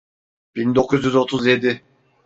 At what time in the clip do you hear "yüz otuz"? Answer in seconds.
1.05-1.45